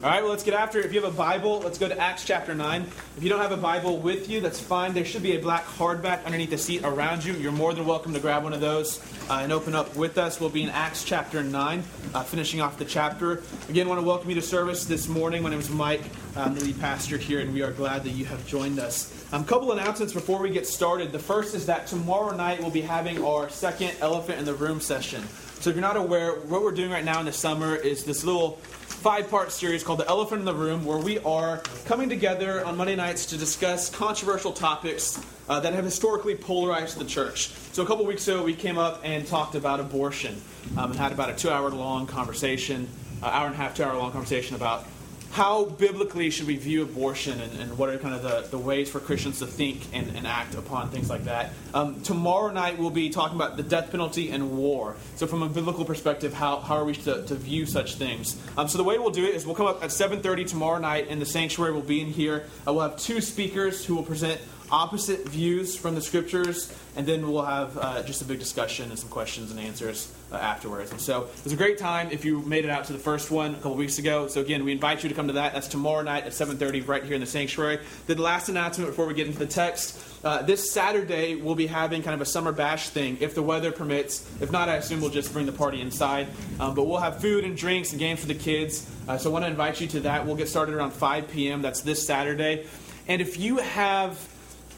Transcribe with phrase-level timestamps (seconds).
[0.00, 0.86] All right, well, let's get after it.
[0.86, 2.82] If you have a Bible, let's go to Acts chapter 9.
[3.16, 4.94] If you don't have a Bible with you, that's fine.
[4.94, 7.32] There should be a black hardback underneath the seat around you.
[7.32, 10.38] You're more than welcome to grab one of those uh, and open up with us.
[10.38, 11.82] We'll be in Acts chapter 9,
[12.14, 13.42] uh, finishing off the chapter.
[13.68, 15.42] Again, want to welcome you to service this morning.
[15.42, 16.04] My name is Mike,
[16.38, 19.12] I'm the lead pastor here, and we are glad that you have joined us.
[19.32, 21.10] A um, couple announcements before we get started.
[21.10, 24.80] The first is that tomorrow night we'll be having our second Elephant in the Room
[24.80, 25.20] session.
[25.58, 28.22] So if you're not aware, what we're doing right now in the summer is this
[28.22, 32.64] little five part series called The Elephant in the Room, where we are coming together
[32.64, 37.48] on Monday nights to discuss controversial topics uh, that have historically polarized the church.
[37.72, 40.40] So, a couple weeks ago, we came up and talked about abortion
[40.76, 42.88] um, and had about a two hour long conversation,
[43.24, 44.86] uh, hour and a half, two hour long conversation about
[45.30, 48.90] how biblically should we view abortion and, and, what are kind of the, the ways
[48.90, 51.52] for Christians to think and, and act upon things like that.
[51.74, 54.96] Um, tomorrow night we'll be talking about the death penalty and war.
[55.16, 58.40] So from a biblical perspective, how, how are we to, to view such things?
[58.56, 61.08] Um, so the way we'll do it is we'll come up at 7.30 tomorrow night
[61.08, 61.72] in the sanctuary.
[61.72, 62.46] We'll be in here.
[62.66, 64.40] Uh, we'll have two speakers who will present
[64.70, 68.98] opposite views from the scriptures, and then we'll have uh, just a big discussion and
[68.98, 70.90] some questions and answers uh, afterwards.
[70.90, 73.30] And so it was a great time if you made it out to the first
[73.30, 74.28] one a couple weeks ago.
[74.28, 75.54] So again, we invite you to come to that.
[75.54, 77.78] That's tomorrow night at 7:30 right here in the sanctuary.
[78.06, 80.04] The last announcement before we get into the text.
[80.24, 83.70] Uh, this Saturday, we'll be having kind of a summer bash thing, if the weather
[83.70, 84.28] permits.
[84.40, 86.26] If not, I assume we'll just bring the party inside.
[86.58, 88.90] Um, but we'll have food and drinks and games for the kids.
[89.06, 90.26] Uh, so I want to invite you to that.
[90.26, 91.62] We'll get started around 5 p.m.
[91.62, 92.66] That's this Saturday.
[93.06, 94.18] And if you have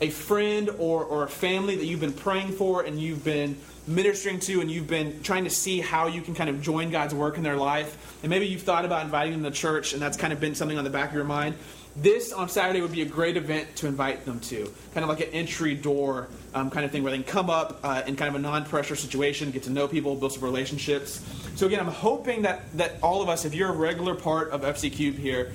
[0.01, 3.57] a friend or, or a family that you've been praying for and you've been
[3.87, 7.15] ministering to and you've been trying to see how you can kind of join God's
[7.15, 10.17] work in their life, and maybe you've thought about inviting them to church and that's
[10.17, 11.55] kind of been something on the back of your mind,
[11.97, 14.73] this on Saturday would be a great event to invite them to.
[14.95, 17.81] Kind of like an entry door um, kind of thing where they can come up
[17.83, 21.25] uh, in kind of a non pressure situation, get to know people, build some relationships.
[21.57, 24.63] So, again, I'm hoping that, that all of us, if you're a regular part of
[24.63, 25.53] FC Cube here,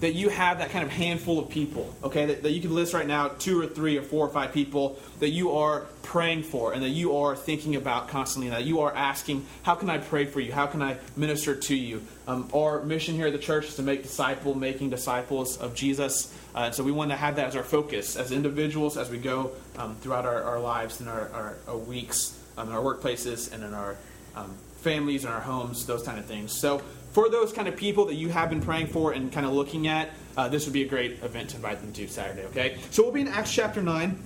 [0.00, 2.92] that you have that kind of handful of people, okay, that, that you can list
[2.92, 6.74] right now two or three or four or five people that you are praying for
[6.74, 9.98] and that you are thinking about constantly, and that you are asking, How can I
[9.98, 10.52] pray for you?
[10.52, 12.02] How can I minister to you?
[12.28, 16.32] Um, our mission here at the church is to make disciple making disciples of Jesus.
[16.54, 19.18] Uh, and so we want to have that as our focus as individuals as we
[19.18, 23.52] go um, throughout our, our, lives and our, our, our weeks, um, in our workplaces,
[23.52, 23.96] and in our
[24.34, 26.52] um, families and our homes, those kind of things.
[26.52, 26.80] So
[27.16, 29.88] for those kind of people that you have been praying for and kind of looking
[29.88, 32.76] at, uh, this would be a great event to invite them to Saturday, okay?
[32.90, 34.22] So we'll be in Acts chapter 9.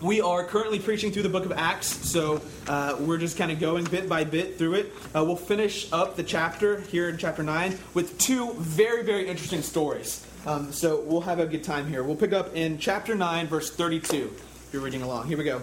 [0.00, 3.60] We are currently preaching through the book of Acts, so uh, we're just kind of
[3.60, 4.92] going bit by bit through it.
[5.14, 9.60] Uh, we'll finish up the chapter here in chapter 9 with two very, very interesting
[9.60, 10.26] stories.
[10.46, 12.02] Um, so we'll have a good time here.
[12.02, 15.28] We'll pick up in chapter 9, verse 32, if you're reading along.
[15.28, 15.60] Here we go.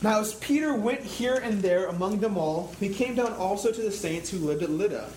[0.00, 3.82] Now, as Peter went here and there among them all, he came down also to
[3.82, 5.10] the saints who lived at Lydda.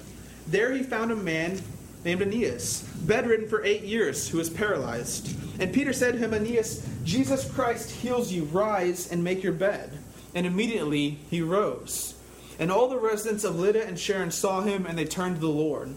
[0.48, 1.60] There he found a man
[2.04, 5.36] named Aeneas, bedridden for eight years, who was paralyzed.
[5.60, 8.44] And Peter said to him, Aeneas, Jesus Christ heals you.
[8.46, 9.92] Rise and make your bed.
[10.36, 12.16] And immediately he rose.
[12.60, 15.48] And all the residents of Lydda and Sharon saw him, and they turned to the
[15.48, 15.96] Lord.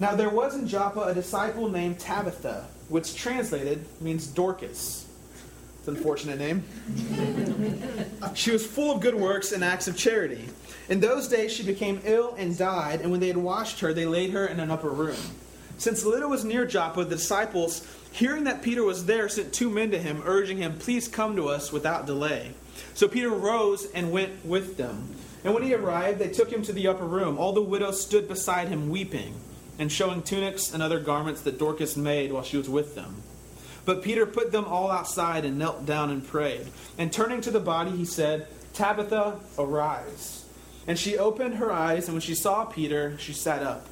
[0.00, 5.06] Now there was in Joppa a disciple named Tabitha, which translated means Dorcas.
[5.78, 6.64] It's an unfortunate name.
[8.34, 10.48] she was full of good works and acts of charity.
[10.88, 14.06] In those days she became ill and died, and when they had washed her, they
[14.06, 15.16] laid her in an upper room.
[15.78, 19.90] Since Lydda was near Joppa, the disciples, hearing that Peter was there, sent two men
[19.90, 22.52] to him, urging him, Please come to us without delay.
[22.94, 25.14] So Peter rose and went with them.
[25.42, 27.38] And when he arrived, they took him to the upper room.
[27.38, 29.34] All the widows stood beside him, weeping,
[29.78, 33.22] and showing tunics and other garments that Dorcas made while she was with them.
[33.84, 36.68] But Peter put them all outside and knelt down and prayed.
[36.96, 40.43] And turning to the body, he said, Tabitha, arise.
[40.86, 43.86] And she opened her eyes, and when she saw Peter, she sat up.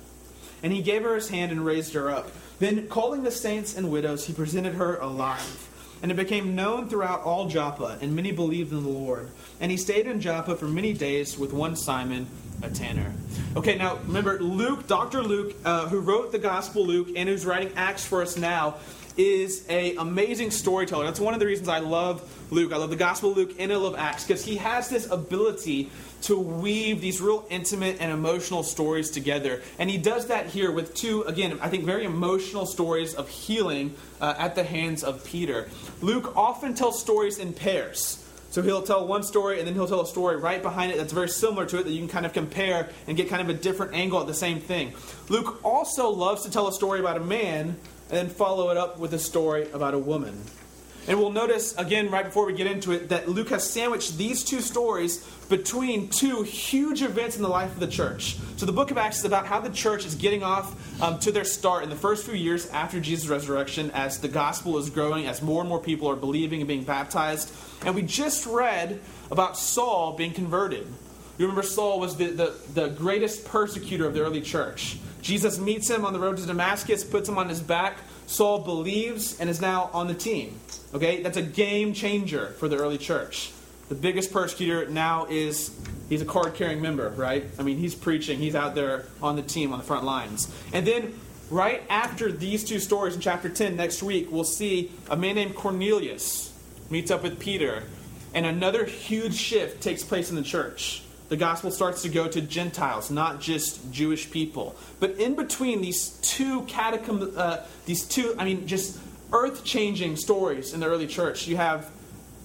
[0.62, 2.30] And he gave her his hand and raised her up.
[2.58, 5.68] Then, calling the saints and widows, he presented her alive.
[6.02, 9.30] And it became known throughout all Joppa, and many believed in the Lord.
[9.60, 12.26] And he stayed in Joppa for many days with one Simon,
[12.62, 13.12] a tanner.
[13.56, 15.22] Okay, now remember, Luke, Dr.
[15.22, 18.76] Luke, uh, who wrote the Gospel Luke and who's writing Acts for us now,
[19.16, 21.04] is a amazing storyteller.
[21.04, 22.72] That's one of the reasons I love Luke.
[22.72, 25.90] I love the Gospel Luke and I love Acts because he has this ability
[26.22, 29.62] to weave these real intimate and emotional stories together.
[29.78, 33.94] And he does that here with two, again, I think very emotional stories of healing
[34.20, 35.68] uh, at the hands of Peter.
[36.00, 38.18] Luke often tells stories in pairs.
[38.50, 41.14] So he'll tell one story and then he'll tell a story right behind it that's
[41.14, 43.58] very similar to it that you can kind of compare and get kind of a
[43.58, 44.92] different angle at the same thing.
[45.30, 47.78] Luke also loves to tell a story about a man and
[48.10, 50.38] then follow it up with a story about a woman.
[51.08, 54.44] And we'll notice again, right before we get into it, that Luke has sandwiched these
[54.44, 58.36] two stories between two huge events in the life of the church.
[58.56, 61.32] So the book of Acts is about how the church is getting off um, to
[61.32, 65.26] their start in the first few years after Jesus' resurrection as the gospel is growing,
[65.26, 67.52] as more and more people are believing and being baptized.
[67.84, 69.00] And we just read
[69.30, 70.86] about Saul being converted.
[71.38, 74.98] You remember Saul was the, the, the greatest persecutor of the early church.
[75.22, 77.98] Jesus meets him on the road to Damascus, puts him on his back.
[78.32, 80.58] Saul believes and is now on the team.
[80.94, 83.52] Okay, that's a game changer for the early church.
[83.90, 87.44] The biggest persecutor now is he's a card carrying member, right?
[87.58, 90.50] I mean, he's preaching, he's out there on the team on the front lines.
[90.72, 91.14] And then
[91.50, 95.54] right after these two stories in chapter 10 next week, we'll see a man named
[95.54, 96.54] Cornelius
[96.88, 97.82] meets up with Peter,
[98.32, 101.02] and another huge shift takes place in the church.
[101.32, 104.76] The gospel starts to go to Gentiles, not just Jewish people.
[105.00, 109.00] But in between these two catacomb, uh, these two, I mean, just
[109.32, 111.48] earth changing stories in the early church.
[111.48, 111.90] You have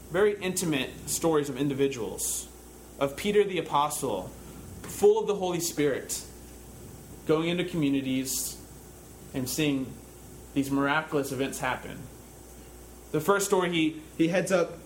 [0.10, 2.48] very intimate stories of individuals,
[2.98, 4.32] of Peter the Apostle,
[4.84, 6.24] full of the Holy Spirit,
[7.26, 8.58] going into communities
[9.34, 9.86] and seeing
[10.54, 12.00] these miraculous events happen.
[13.12, 14.78] The first story, he, he heads up,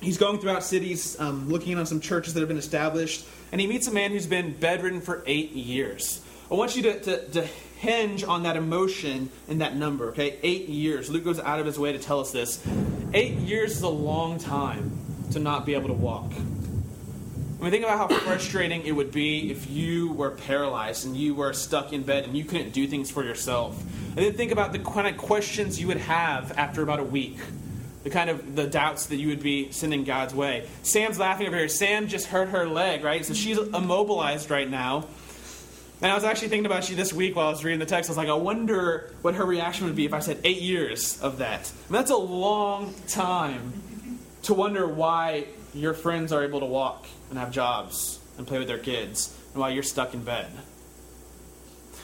[0.00, 3.66] he's going throughout cities, um, looking on some churches that have been established, and he
[3.66, 6.22] meets a man who's been bedridden for eight years.
[6.50, 7.42] I want you to, to, to
[7.78, 10.38] hinge on that emotion and that number, okay?
[10.42, 11.10] Eight years.
[11.10, 12.64] Luke goes out of his way to tell us this.
[13.12, 14.98] Eight years is a long time
[15.32, 16.32] to not be able to walk.
[16.32, 21.34] I mean, think about how frustrating it would be if you were paralyzed and you
[21.34, 23.80] were stuck in bed and you couldn't do things for yourself.
[24.10, 27.38] And then think about the kind of questions you would have after about a week.
[28.06, 30.68] The kind of the doubts that you would be sending God's way.
[30.84, 31.68] Sam's laughing over here.
[31.68, 33.24] Sam just hurt her leg, right?
[33.24, 35.08] So she's immobilized right now.
[36.00, 38.08] And I was actually thinking about you this week while I was reading the text.
[38.08, 41.20] I was like, I wonder what her reaction would be if I said eight years
[41.20, 41.72] of that.
[41.88, 43.72] I mean, that's a long time
[44.44, 48.68] to wonder why your friends are able to walk and have jobs and play with
[48.68, 50.46] their kids, and why you're stuck in bed.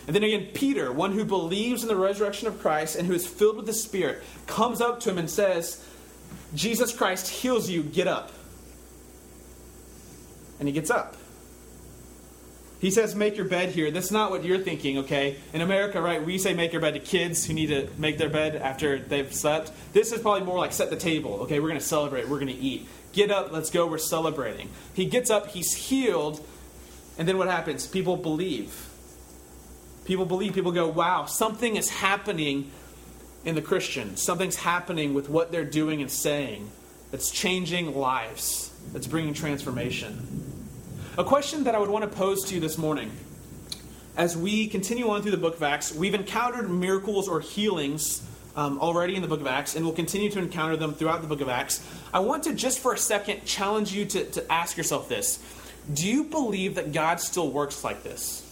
[0.09, 3.25] And then again, Peter, one who believes in the resurrection of Christ and who is
[3.25, 5.87] filled with the Spirit, comes up to him and says,
[6.55, 8.31] Jesus Christ heals you, get up.
[10.59, 11.17] And he gets up.
[12.79, 13.93] He says, make your bed here.
[13.93, 15.37] That's not what you're thinking, okay?
[15.53, 18.29] In America, right, we say make your bed to kids who need to make their
[18.29, 19.71] bed after they've slept.
[19.93, 21.61] This is probably more like set the table, okay?
[21.61, 22.89] We're going to celebrate, we're going to eat.
[23.13, 24.69] Get up, let's go, we're celebrating.
[24.95, 26.45] He gets up, he's healed,
[27.19, 27.87] and then what happens?
[27.87, 28.89] People believe.
[30.05, 32.73] People believe, people go, wow, something is happening
[33.45, 34.17] in the Christian.
[34.17, 36.71] Something's happening with what they're doing and saying
[37.11, 40.59] that's changing lives, that's bringing transformation.
[41.19, 43.11] A question that I would want to pose to you this morning
[44.17, 48.23] as we continue on through the book of Acts, we've encountered miracles or healings
[48.55, 51.29] um, already in the book of Acts, and we'll continue to encounter them throughout the
[51.29, 51.87] book of Acts.
[52.13, 55.39] I want to just for a second challenge you to, to ask yourself this
[55.93, 58.52] Do you believe that God still works like this?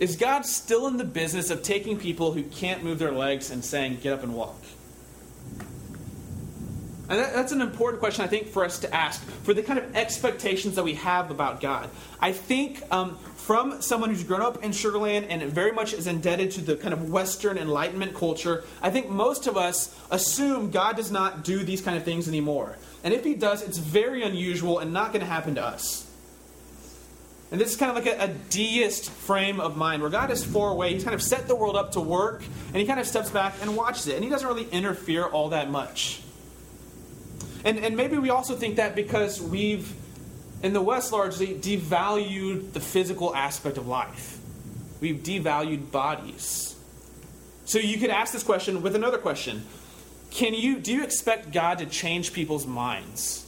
[0.00, 3.62] Is God still in the business of taking people who can't move their legs and
[3.62, 4.56] saying, Get up and walk?
[7.10, 9.78] And that, that's an important question, I think, for us to ask for the kind
[9.78, 11.90] of expectations that we have about God.
[12.18, 16.52] I think um, from someone who's grown up in Sugarland and very much is indebted
[16.52, 21.10] to the kind of Western Enlightenment culture, I think most of us assume God does
[21.10, 22.78] not do these kind of things anymore.
[23.04, 26.09] And if He does, it's very unusual and not going to happen to us.
[27.50, 30.44] And this is kind of like a, a, deist frame of mind where God is
[30.44, 30.94] far away.
[30.94, 33.54] He's kind of set the world up to work, and He kind of steps back
[33.60, 34.14] and watches it.
[34.14, 36.22] And He doesn't really interfere all that much.
[37.64, 39.92] And, and maybe we also think that because we've,
[40.62, 44.38] in the West largely, devalued the physical aspect of life.
[45.00, 46.76] We've devalued bodies.
[47.64, 49.64] So you could ask this question with another question.
[50.30, 53.46] Can you do you expect God to change people's minds?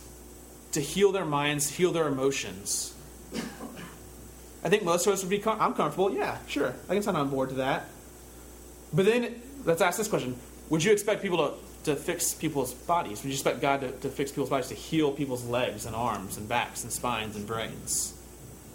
[0.73, 2.95] To heal their minds, heal their emotions?
[4.65, 6.13] I think most of us would be com- I'm comfortable.
[6.13, 6.75] Yeah, sure.
[6.89, 7.87] I can sign on board to that.
[8.93, 10.37] But then let's ask this question.
[10.71, 11.55] Would you expect people to
[11.85, 13.23] to fix people's bodies?
[13.23, 16.37] Would you expect God to, to fix people's bodies, to heal people's legs and arms
[16.37, 18.15] and backs and spines and brains?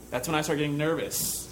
[0.10, 1.46] That's when I start getting nervous.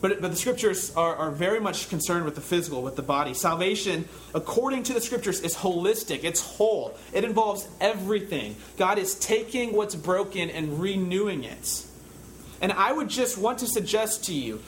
[0.00, 3.32] But, but the scriptures are, are very much concerned with the physical, with the body.
[3.32, 8.56] Salvation, according to the scriptures, is holistic, it's whole, it involves everything.
[8.76, 11.86] God is taking what's broken and renewing it.
[12.64, 14.62] And I would just want to suggest to you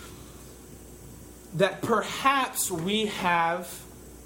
[1.55, 3.73] that perhaps we have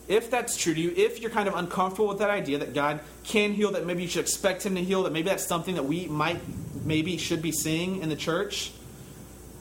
[0.09, 2.99] if that's true to you, if you're kind of uncomfortable with that idea that God
[3.23, 5.85] can heal, that maybe you should expect Him to heal, that maybe that's something that
[5.85, 6.41] we might,
[6.85, 8.73] maybe should be seeing in the church,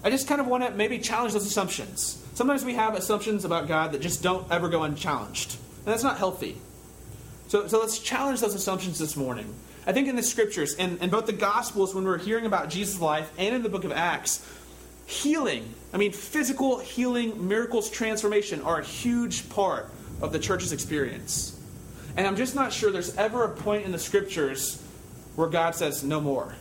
[0.04, 2.20] I just kind of want to maybe challenge those assumptions.
[2.34, 5.56] Sometimes we have assumptions about God that just don't ever go unchallenged.
[5.86, 6.58] And that's not healthy.
[7.48, 9.54] So, so let's challenge those assumptions this morning.
[9.90, 12.70] I think in the scriptures, and in, in both the Gospels, when we're hearing about
[12.70, 14.48] Jesus' life, and in the book of Acts,
[15.08, 19.90] healing, I mean, physical healing, miracles, transformation are a huge part
[20.22, 21.60] of the church's experience.
[22.16, 24.80] And I'm just not sure there's ever a point in the scriptures
[25.36, 26.54] where God says, no more.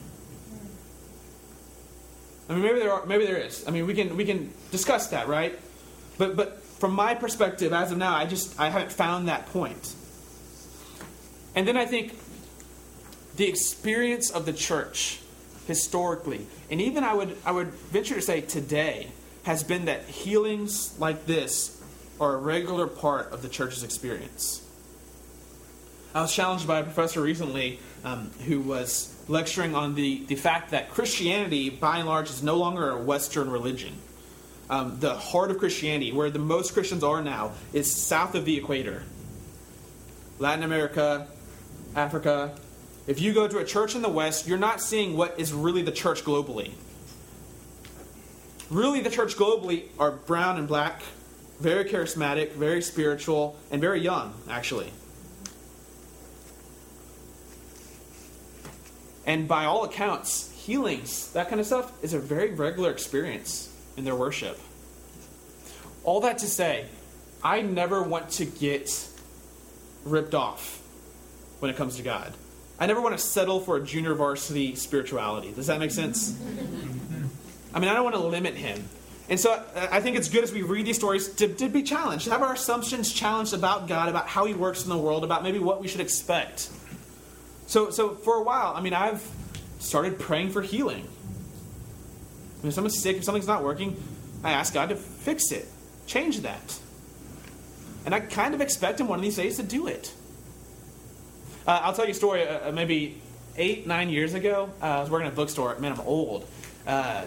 [2.48, 3.68] I mean, maybe there are, maybe there is.
[3.68, 5.58] I mean, we can we can discuss that, right?
[6.16, 9.94] But but from my perspective, as of now, I just I haven't found that point.
[11.54, 12.14] And then I think
[13.38, 15.20] the experience of the church
[15.66, 19.06] historically, and even I would I would venture to say today,
[19.44, 21.80] has been that healings like this
[22.20, 24.60] are a regular part of the church's experience.
[26.14, 30.72] I was challenged by a professor recently um, who was lecturing on the, the fact
[30.72, 33.92] that Christianity, by and large, is no longer a Western religion.
[34.68, 38.56] Um, the heart of Christianity, where the most Christians are now, is south of the
[38.56, 39.04] equator.
[40.40, 41.28] Latin America,
[41.94, 42.58] Africa.
[43.08, 45.80] If you go to a church in the West, you're not seeing what is really
[45.80, 46.72] the church globally.
[48.68, 51.00] Really, the church globally are brown and black,
[51.58, 54.92] very charismatic, very spiritual, and very young, actually.
[59.24, 64.04] And by all accounts, healings, that kind of stuff, is a very regular experience in
[64.04, 64.60] their worship.
[66.04, 66.84] All that to say,
[67.42, 69.08] I never want to get
[70.04, 70.82] ripped off
[71.60, 72.34] when it comes to God.
[72.80, 75.52] I never want to settle for a junior varsity spirituality.
[75.52, 76.30] Does that make sense?
[76.30, 77.26] Mm-hmm.
[77.74, 78.84] I mean, I don't want to limit him.
[79.28, 81.82] And so uh, I think it's good as we read these stories to, to be
[81.82, 85.24] challenged, to have our assumptions challenged about God, about how he works in the world,
[85.24, 86.70] about maybe what we should expect.
[87.66, 89.26] So, so for a while, I mean, I've
[89.78, 91.04] started praying for healing.
[91.04, 94.02] i When someone's sick, if something's not working,
[94.42, 95.66] I ask God to fix it,
[96.06, 96.78] change that.
[98.06, 100.14] And I kind of expect Him one of these days to do it.
[101.68, 102.48] Uh, I'll tell you a story.
[102.48, 103.20] Uh, uh maybe
[103.58, 105.78] eight, nine years ago, uh, I was working at a bookstore.
[105.78, 106.48] Man, I'm old.
[106.86, 107.26] Uh,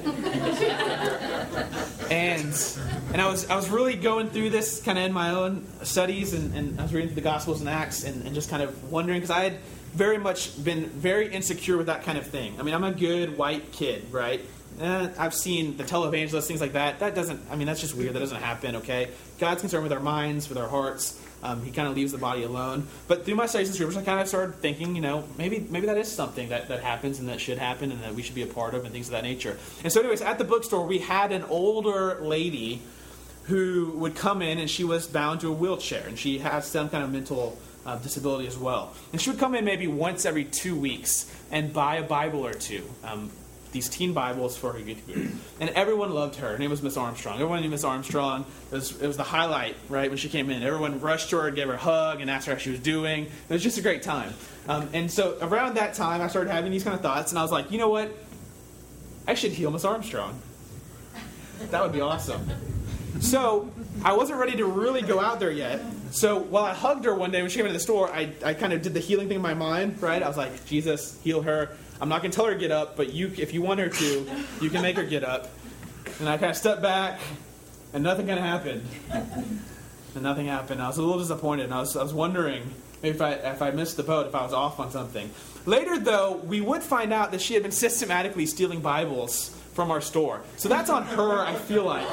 [2.09, 2.75] and
[3.13, 6.33] and I was I was really going through this kind of in my own studies,
[6.33, 8.91] and, and I was reading through the Gospels and Acts, and, and just kind of
[8.91, 9.59] wondering because I had
[9.93, 12.59] very much been very insecure with that kind of thing.
[12.59, 14.41] I mean, I'm a good white kid, right?
[14.79, 16.99] Eh, I've seen the televangelists, things like that.
[16.99, 18.13] That doesn't, I mean, that's just weird.
[18.13, 19.09] That doesn't happen, okay?
[19.37, 21.21] God's concerned with our minds, with our hearts.
[21.43, 22.87] Um, he kind of leaves the body alone.
[23.07, 25.87] But through my studies in scriptures, I kind of started thinking, you know, maybe maybe
[25.87, 28.43] that is something that, that happens and that should happen and that we should be
[28.43, 29.57] a part of and things of that nature.
[29.83, 32.81] And so, anyways, at the bookstore, we had an older lady
[33.45, 36.89] who would come in and she was bound to a wheelchair and she has some
[36.89, 38.93] kind of mental uh, disability as well.
[39.11, 42.53] And she would come in maybe once every two weeks and buy a Bible or
[42.53, 42.83] two.
[43.03, 43.31] Um,
[43.71, 45.31] these teen Bibles for her youth group.
[45.59, 46.49] And everyone loved her.
[46.49, 47.35] Her name was Miss Armstrong.
[47.35, 48.45] Everyone knew Miss Armstrong.
[48.71, 50.63] It was, it was the highlight, right, when she came in.
[50.63, 53.25] Everyone rushed to her, gave her a hug, and asked her how she was doing.
[53.25, 54.33] It was just a great time.
[54.67, 57.41] Um, and so around that time, I started having these kind of thoughts, and I
[57.41, 58.11] was like, you know what?
[59.27, 60.39] I should heal Miss Armstrong.
[61.69, 62.49] That would be awesome.
[63.19, 63.71] So
[64.03, 65.79] I wasn't ready to really go out there yet.
[66.11, 68.53] So while I hugged her one day when she came into the store, I, I
[68.53, 70.21] kind of did the healing thing in my mind, right?
[70.21, 71.69] I was like, Jesus, heal her.
[72.01, 73.87] I'm not going to tell her to get up, but you, if you want her
[73.87, 75.49] to, you can make her get up.
[76.19, 77.19] And I kind of stepped back,
[77.93, 78.85] and nothing kind of happened.
[80.13, 80.81] And nothing happened.
[80.81, 83.71] I was a little disappointed, and I was, I was wondering if I, if I
[83.71, 85.29] missed the boat, if I was off on something.
[85.65, 89.99] Later, though, we would find out that she had been systematically stealing Bibles from our
[89.99, 90.41] store.
[90.57, 92.05] So that's on her, I feel like.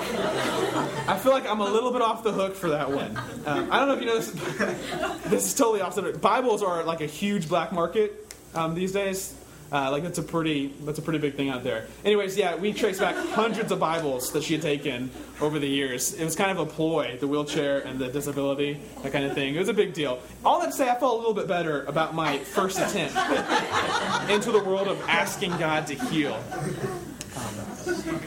[1.06, 3.14] I feel like I'm a little bit off the hook for that one.
[3.44, 4.30] Um, I don't know if you know this.
[5.24, 9.34] this is totally off the Bibles are like a huge black market um, these days.
[9.70, 11.88] Uh, like that's a pretty that's a pretty big thing out there.
[12.06, 15.10] Anyways, yeah, we traced back hundreds of Bibles that she had taken
[15.42, 16.14] over the years.
[16.14, 19.54] It was kind of a ploy, the wheelchair and the disability, that kind of thing.
[19.54, 20.20] It was a big deal.
[20.42, 23.14] All that to say, I felt a little bit better about my first attempt
[24.30, 26.42] into the world of asking God to heal.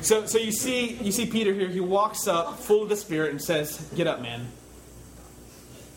[0.01, 1.67] So, so you see, you see Peter here.
[1.67, 4.47] He walks up, full of the Spirit, and says, "Get up, man."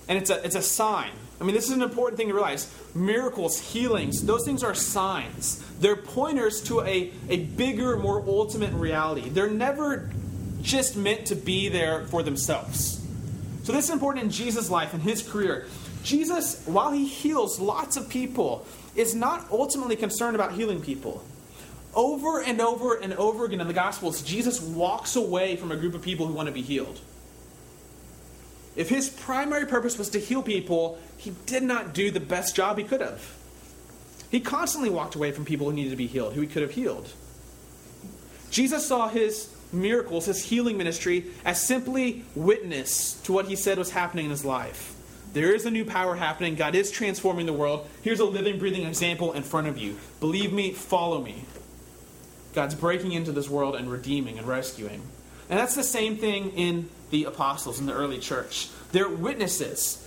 [0.09, 1.11] And it's a, it's a sign.
[1.41, 2.73] I mean, this is an important thing to realize.
[2.95, 5.65] Miracles, healings, those things are signs.
[5.81, 9.29] They're pointers to a, a bigger, more ultimate reality.
[9.29, 10.11] They're never
[10.63, 13.01] just meant to be there for themselves.
[13.65, 15.67] So, this is important in Jesus' life and his career.
[16.03, 21.25] Jesus, while he heals lots of people, is not ultimately concerned about healing people.
[21.95, 25.95] Over and over and over again in the Gospels, Jesus walks away from a group
[25.95, 27.01] of people who want to be healed.
[28.77, 32.79] If his primary purpose was to heal people, he did not do the best job
[32.79, 33.23] he could have.
[34.31, 36.73] He constantly walked away from people who needed to be healed, who he could have
[36.73, 37.13] healed.
[38.51, 43.91] Jesus saw his miracles, his healing ministry, as simply witness to what he said was
[43.91, 44.95] happening in his life.
[45.33, 46.55] There is a new power happening.
[46.55, 47.89] God is transforming the world.
[48.03, 49.99] Here's a living, breathing example in front of you.
[50.21, 51.45] Believe me, follow me.
[52.55, 55.03] God's breaking into this world and redeeming and rescuing.
[55.51, 58.69] And that's the same thing in the apostles in the early church.
[58.93, 60.01] They're witnesses.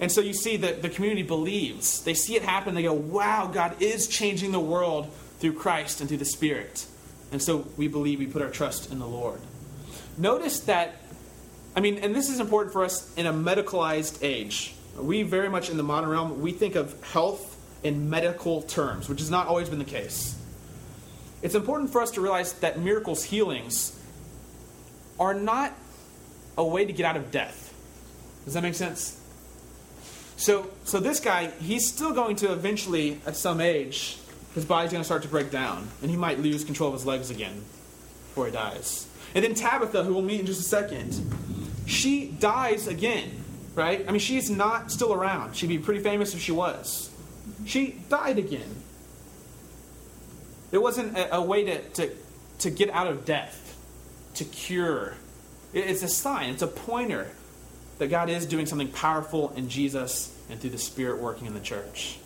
[0.00, 2.02] And so you see that the community believes.
[2.02, 2.74] They see it happen.
[2.74, 6.86] They go, wow, God is changing the world through Christ and through the Spirit.
[7.30, 9.40] And so we believe we put our trust in the Lord.
[10.18, 10.96] Notice that,
[11.76, 14.74] I mean, and this is important for us in a medicalized age.
[14.98, 19.20] We very much in the modern realm, we think of health in medical terms, which
[19.20, 20.36] has not always been the case.
[21.42, 23.98] It's important for us to realize that miracles, healings,
[25.18, 25.72] are not
[26.56, 27.74] a way to get out of death.
[28.44, 29.18] Does that make sense?
[30.36, 34.18] So, so this guy, he's still going to eventually, at some age,
[34.54, 37.06] his body's going to start to break down, and he might lose control of his
[37.06, 37.54] legs again
[38.28, 39.06] before he dies.
[39.34, 41.14] And then Tabitha, who we'll meet in just a second,
[41.86, 43.30] she dies again,
[43.74, 44.04] right?
[44.06, 45.56] I mean, she's not still around.
[45.56, 47.10] She'd be pretty famous if she was.
[47.64, 48.82] She died again.
[50.72, 52.10] It wasn't a, a way to, to,
[52.60, 53.76] to get out of death,
[54.34, 55.14] to cure.
[55.72, 57.28] It's a sign, it's a pointer
[57.98, 61.60] that God is doing something powerful in Jesus and through the Spirit working in the
[61.60, 62.18] church.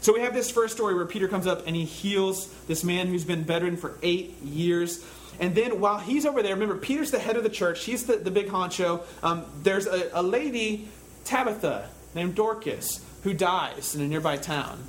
[0.00, 3.08] So we have this first story where Peter comes up and he heals this man
[3.08, 5.04] who's been bedridden for eight years.
[5.40, 8.16] And then while he's over there, remember, Peter's the head of the church, he's the,
[8.16, 9.02] the big honcho.
[9.22, 10.88] Um, there's a, a lady,
[11.24, 14.82] Tabitha, named Dorcas, who dies in a nearby town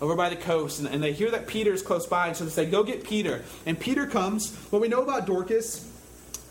[0.00, 2.50] over by the coast, and, and they hear that Peter's close by, and so they
[2.50, 3.42] say, Go get Peter.
[3.66, 4.54] And Peter comes.
[4.70, 5.90] What we know about Dorcas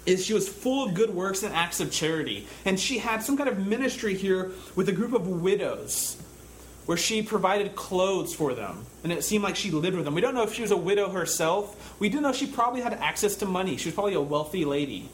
[0.05, 2.47] is she was full of good works and acts of charity.
[2.65, 6.17] And she had some kind of ministry here with a group of widows
[6.85, 8.85] where she provided clothes for them.
[9.03, 10.13] And it seemed like she lived with them.
[10.13, 11.97] We don't know if she was a widow herself.
[11.99, 13.77] We do know she probably had access to money.
[13.77, 15.09] She was probably a wealthy lady.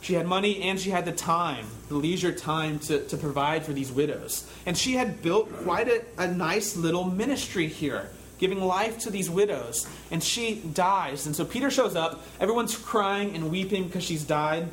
[0.00, 3.72] She had money and she had the time, the leisure time to, to provide for
[3.72, 4.48] these widows.
[4.64, 9.28] And she had built quite a, a nice little ministry here, giving life to these
[9.28, 9.88] widows.
[10.10, 11.26] And she dies.
[11.26, 12.24] And so Peter shows up.
[12.40, 14.68] Everyone's crying and weeping because she's died.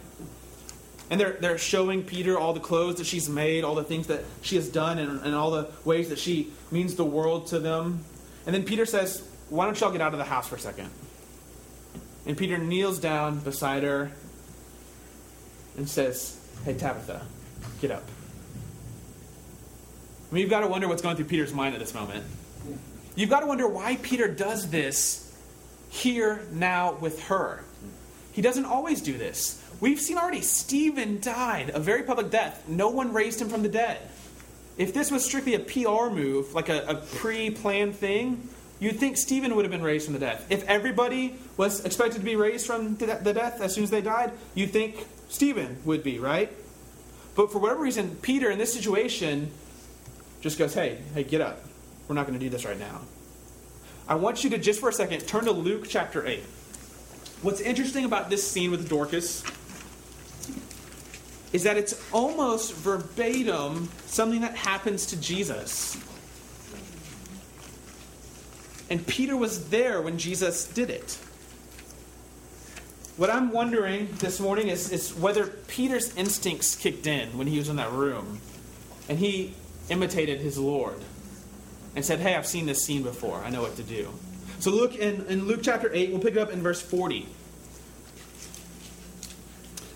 [1.10, 4.24] And they're, they're showing Peter all the clothes that she's made, all the things that
[4.42, 8.04] she has done, and, and all the ways that she means the world to them.
[8.46, 10.90] And then Peter says, Why don't y'all get out of the house for a second?
[12.26, 14.12] And Peter kneels down beside her
[15.78, 17.22] and says, Hey, Tabitha,
[17.82, 18.04] get up.
[20.30, 22.24] I mean, you've got to wonder what's going through Peter's mind at this moment.
[23.16, 25.22] You've got to wonder why Peter does this
[25.90, 27.64] here, now, with her.
[28.34, 29.62] He doesn't always do this.
[29.80, 32.68] We've seen already Stephen died a very public death.
[32.68, 34.00] No one raised him from the dead.
[34.78, 39.16] If this was strictly a PR move, like a, a pre planned thing, you'd think
[39.16, 40.46] Stephen would have been raised from the death.
[40.50, 44.32] If everybody was expected to be raised from the death as soon as they died,
[44.54, 46.52] you'd think Stephen would be, right?
[47.36, 49.52] But for whatever reason, Peter in this situation
[50.42, 51.62] just goes, hey, hey, get up.
[52.08, 53.02] We're not going to do this right now.
[54.08, 56.40] I want you to just for a second turn to Luke chapter 8.
[57.42, 59.44] What's interesting about this scene with Dorcas
[61.52, 65.98] is that it's almost verbatim something that happens to Jesus.
[68.90, 71.18] And Peter was there when Jesus did it.
[73.18, 77.70] What I'm wondering this morning is, is whether Peter's instincts kicked in when he was
[77.70, 78.42] in that room
[79.08, 79.54] and he
[79.90, 81.00] imitated his Lord
[81.96, 83.42] and said, Hey, I've seen this scene before.
[83.42, 84.10] I know what to do.
[84.60, 87.26] So look in, in Luke chapter 8, we'll pick it up in verse 40.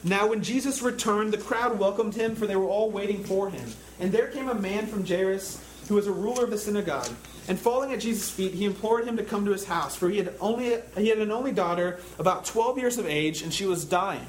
[0.06, 3.70] Now, when Jesus returned, the crowd welcomed him, for they were all waiting for him.
[4.00, 7.10] And there came a man from Jairus, who was a ruler of the synagogue.
[7.48, 10.18] And falling at Jesus' feet, he implored him to come to his house, for he
[10.18, 13.84] had only he had an only daughter, about 12 years of age, and she was
[13.84, 14.28] dying.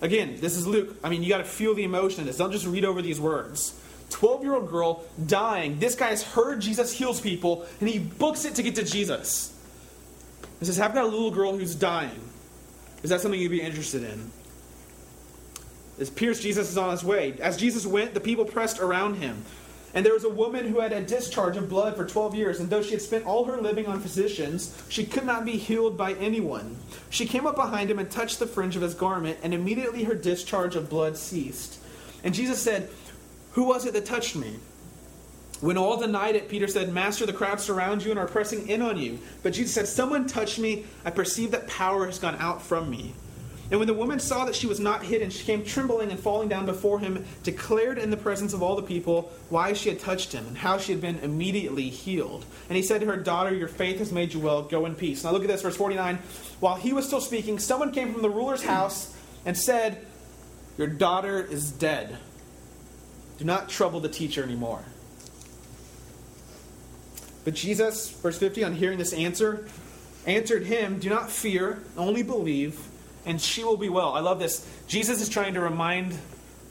[0.00, 0.96] Again, this is Luke.
[1.04, 2.38] I mean, you got to feel the emotion in this.
[2.38, 3.78] Don't just read over these words.
[4.10, 5.78] 12 year old girl dying.
[5.78, 9.54] This guy has heard Jesus heals people, and he books it to get to Jesus.
[10.60, 12.20] He says, I've got a little girl who's dying.
[13.02, 14.30] Is that something you'd be interested in?
[16.00, 17.34] As Pierce Jesus is on his way.
[17.40, 19.44] As Jesus went, the people pressed around him.
[19.94, 22.70] And there was a woman who had a discharge of blood for 12 years, and
[22.70, 26.14] though she had spent all her living on physicians, she could not be healed by
[26.14, 26.76] anyone.
[27.10, 30.14] She came up behind him and touched the fringe of his garment, and immediately her
[30.14, 31.78] discharge of blood ceased.
[32.24, 32.88] And Jesus said,
[33.52, 34.56] Who was it that touched me?
[35.60, 38.82] When all denied it, Peter said, Master, the crowd surround you and are pressing in
[38.82, 39.20] on you.
[39.42, 40.86] But Jesus said, Someone touched me.
[41.04, 43.14] I perceive that power has gone out from me.
[43.72, 46.50] And when the woman saw that she was not hidden, she came trembling and falling
[46.50, 50.30] down before him, declared in the presence of all the people why she had touched
[50.30, 52.44] him and how she had been immediately healed.
[52.68, 54.60] And he said to her, Daughter, your faith has made you well.
[54.60, 55.24] Go in peace.
[55.24, 56.18] Now look at this, verse 49.
[56.60, 60.04] While he was still speaking, someone came from the ruler's house and said,
[60.76, 62.18] Your daughter is dead.
[63.38, 64.84] Do not trouble the teacher anymore.
[67.46, 69.66] But Jesus, verse 50, on hearing this answer,
[70.26, 72.78] answered him, Do not fear, only believe,
[73.24, 74.12] and she will be well.
[74.12, 74.66] I love this.
[74.86, 76.18] Jesus is trying to remind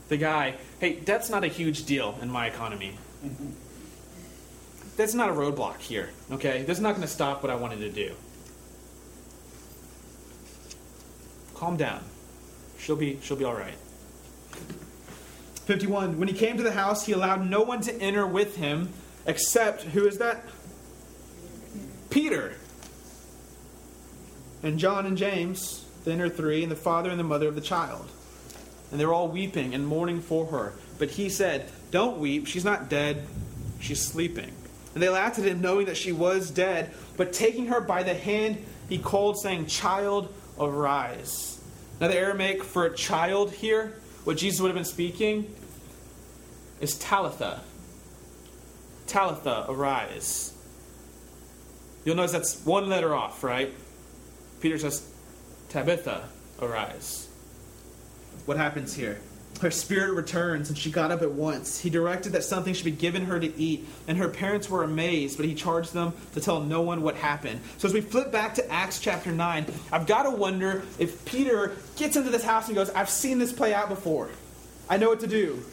[0.10, 2.98] the guy, hey, that's not a huge deal in my economy.
[4.98, 6.64] That's not a roadblock here, okay?
[6.64, 8.14] That's not going to stop what I wanted to do.
[11.56, 12.04] Calm down.
[12.78, 13.76] She'll be she'll be all right.
[15.66, 18.90] 51 When he came to the house, he allowed no one to enter with him
[19.26, 20.44] except who is that?
[22.10, 22.56] Peter.
[24.64, 27.62] And John and James, the inner three, and the father and the mother of the
[27.62, 28.10] child.
[28.92, 30.74] And they were all weeping and mourning for her.
[30.98, 33.26] But he said, Don't weep, she's not dead,
[33.80, 34.52] she's sleeping.
[34.94, 36.92] And they laughed at him, knowing that she was dead.
[37.16, 38.58] But taking her by the hand,
[38.90, 41.62] he called, saying, Child, arise.
[42.00, 45.54] Now, the Aramaic for child here, what Jesus would have been speaking,
[46.82, 47.62] is Talitha.
[49.08, 50.54] Talitha, arise.
[52.04, 53.72] You'll notice that's one letter off, right?
[54.62, 55.08] Peter says,
[55.72, 56.28] Tabitha,
[56.62, 57.30] arise.
[58.46, 59.22] What happens here?
[59.62, 61.80] Her spirit returns, and she got up at once.
[61.80, 65.38] He directed that something should be given her to eat, and her parents were amazed,
[65.38, 67.62] but he charged them to tell no one what happened.
[67.78, 71.72] So, as we flip back to Acts chapter 9, I've got to wonder if Peter
[71.96, 74.30] gets into this house and goes, I've seen this play out before.
[74.90, 75.64] I know what to do.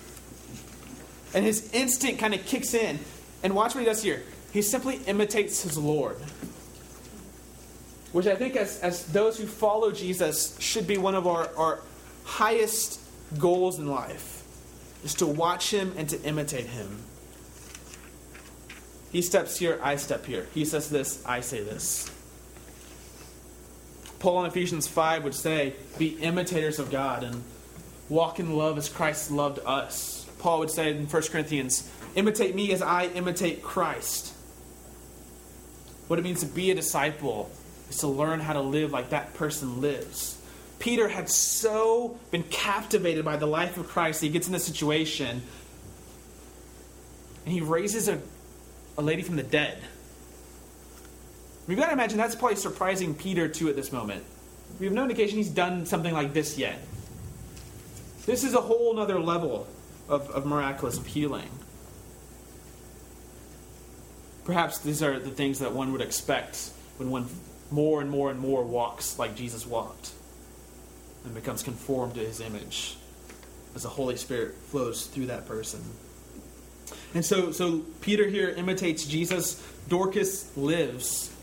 [1.35, 3.01] And his instinct kind of kicks in.
[3.43, 4.23] And watch what he does here.
[4.53, 6.19] He simply imitates his Lord.
[8.13, 11.81] Which I think, as, as those who follow Jesus, should be one of our, our
[12.25, 13.01] highest
[13.39, 14.43] goals in life
[15.05, 17.03] is to watch him and to imitate him.
[19.13, 20.47] He steps here, I step here.
[20.55, 22.11] He says this, I say this.
[24.19, 27.43] Paul in Ephesians 5 would say, Be imitators of God and
[28.09, 30.27] walk in love as Christ loved us.
[30.39, 34.35] Paul would say in 1 Corinthians, Imitate me as I imitate Christ.
[36.09, 37.51] What it means to be a disciple
[37.91, 40.39] is to learn how to live like that person lives.
[40.79, 44.61] Peter had so been captivated by the life of Christ, that he gets in a
[44.61, 45.43] situation
[47.45, 48.21] and he raises a,
[48.97, 49.79] a lady from the dead.
[51.67, 54.25] We've got to imagine that's probably surprising Peter too at this moment.
[54.79, 56.79] We have no indication he's done something like this yet.
[58.27, 59.67] This is a whole other level
[60.09, 61.49] of, of miraculous of healing.
[64.45, 67.27] Perhaps these are the things that one would expect when one
[67.71, 70.13] more and more and more walks like Jesus walked
[71.25, 72.97] and becomes conformed to his image
[73.75, 75.81] as the Holy Spirit flows through that person.
[77.15, 79.63] And so, so Peter here imitates Jesus.
[79.89, 81.35] Dorcas lives.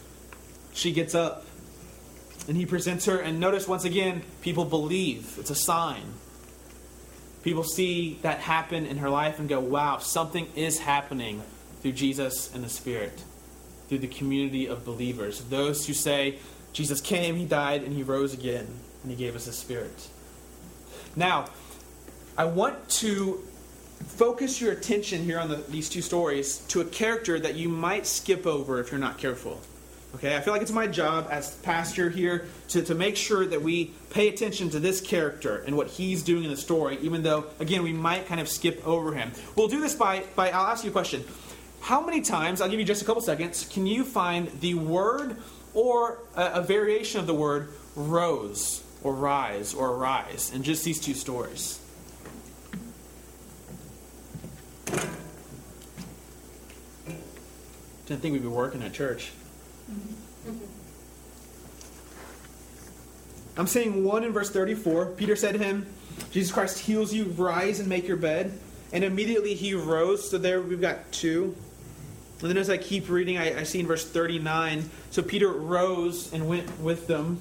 [0.73, 1.45] She gets up
[2.47, 3.19] and he presents her.
[3.19, 5.38] And notice once again, people believe.
[5.39, 6.03] It's a sign.
[7.43, 11.43] People see that happen in her life and go, wow, something is happening
[11.81, 13.23] through Jesus and the Spirit,
[13.87, 15.41] through the community of believers.
[15.41, 16.39] Those who say,
[16.73, 18.67] Jesus came, he died, and he rose again
[19.05, 20.07] and He gave us His Spirit.
[21.15, 21.45] Now,
[22.37, 23.39] I want to
[24.07, 28.07] focus your attention here on the, these two stories to a character that you might
[28.07, 29.61] skip over if you're not careful.
[30.15, 33.61] Okay, I feel like it's my job as pastor here to, to make sure that
[33.61, 37.45] we pay attention to this character and what he's doing in the story, even though,
[37.59, 39.33] again, we might kind of skip over him.
[39.55, 41.23] We'll do this by, by I'll ask you a question.
[41.85, 45.37] How many times, I'll give you just a couple seconds, can you find the word
[45.75, 50.99] or a, a variation of the word rose or rise or arise in just these
[50.99, 51.79] two stories.
[58.07, 59.31] Didn't think we'd be working at church.
[63.57, 65.05] I'm saying one in verse 34.
[65.17, 65.85] Peter said to him,
[66.31, 68.57] Jesus Christ heals you, rise and make your bed.
[68.91, 70.29] And immediately he rose.
[70.29, 71.55] So there we've got two.
[72.41, 74.89] And then as I keep reading, I, I see in verse 39.
[75.11, 77.39] So Peter rose and went with them.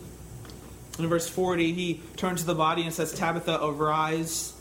[0.99, 4.53] In verse 40, he turns to the body and says, Tabitha, arise.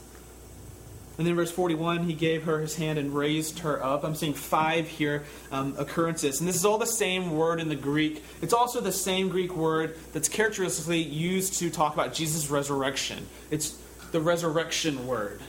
[1.17, 4.03] And then in verse 41, he gave her his hand and raised her up.
[4.03, 6.39] I'm seeing five here um, occurrences.
[6.39, 8.23] And this is all the same word in the Greek.
[8.41, 13.27] It's also the same Greek word that's characteristically used to talk about Jesus' resurrection.
[13.51, 13.77] It's
[14.11, 15.39] the resurrection word.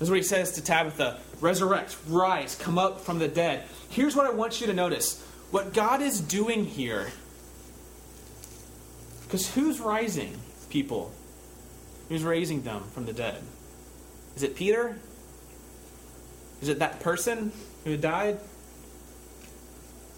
[0.00, 3.64] That's what he says to Tabitha resurrect, rise, come up from the dead.
[3.94, 7.06] Here's what I want you to notice what God is doing here
[9.22, 10.36] because who's rising
[10.68, 11.12] people?
[12.08, 13.40] Who's raising them from the dead?
[14.34, 14.98] Is it Peter?
[16.60, 17.52] Is it that person
[17.84, 18.40] who died?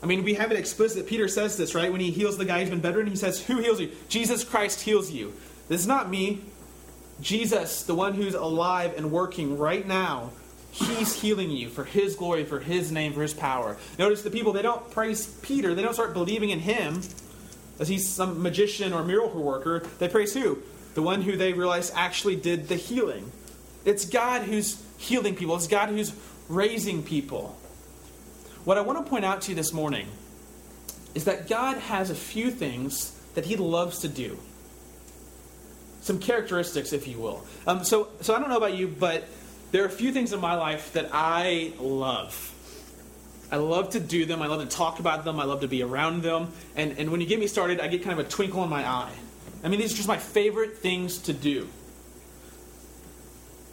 [0.03, 1.07] I mean, we have it explicit.
[1.07, 1.93] Peter says this, right?
[1.93, 3.93] When he heals the guy who's been bedridden, he says, Who heals you?
[4.09, 5.35] Jesus Christ heals you.
[5.69, 6.41] This is not me.
[7.21, 10.31] Jesus, the one who's alive and working right now,
[10.77, 13.79] He's healing you for His glory, for His name, for His power.
[13.99, 15.75] Notice the people, they don't praise Peter.
[15.75, 17.01] They don't start believing in him
[17.79, 19.87] as he's some magician or miracle worker.
[19.99, 20.59] They praise who?
[20.95, 23.33] The one who they realize actually did the healing.
[23.85, 26.13] It's God who's healing people, it's God who's
[26.49, 27.57] raising people.
[28.65, 30.09] What I want to point out to you this morning
[31.15, 34.39] is that God has a few things that He loves to do.
[36.03, 37.45] Some characteristics, if you will.
[37.67, 39.25] Um, so, so I don't know about you, but
[39.77, 42.55] there are a few things in my life that I love.
[43.53, 44.41] I love to do them.
[44.41, 45.39] I love to talk about them.
[45.39, 46.51] I love to be around them.
[46.77, 48.89] And, and when you get me started, I get kind of a twinkle in my
[48.89, 49.13] eye.
[49.63, 51.69] I mean, these are just my favorite things to do.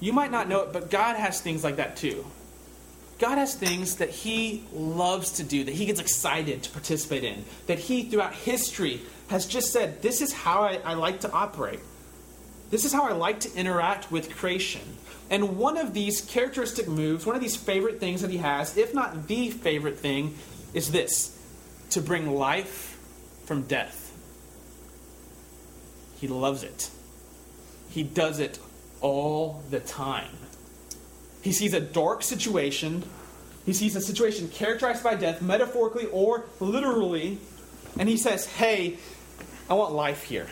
[0.01, 2.25] You might not know it, but God has things like that too.
[3.17, 7.45] God has things that He loves to do, that He gets excited to participate in,
[7.67, 11.79] that He, throughout history, has just said, This is how I, I like to operate.
[12.71, 14.81] This is how I like to interact with creation.
[15.29, 18.93] And one of these characteristic moves, one of these favorite things that he has, if
[18.93, 20.35] not the favorite thing,
[20.73, 21.37] is this
[21.91, 22.99] to bring life
[23.45, 24.11] from death.
[26.19, 26.89] He loves it.
[27.89, 28.59] He does it
[29.01, 30.31] all the time.
[31.41, 33.03] He sees a dark situation,
[33.65, 37.37] he sees a situation characterized by death, metaphorically or literally,
[37.99, 38.97] and he says, Hey,
[39.69, 40.47] I want life here.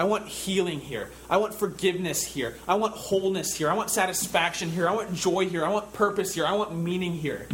[0.00, 1.10] I want healing here.
[1.28, 2.54] I want forgiveness here.
[2.66, 3.70] I want wholeness here.
[3.70, 4.88] I want satisfaction here.
[4.88, 5.62] I want joy here.
[5.62, 6.46] I want purpose here.
[6.46, 7.46] I want meaning here.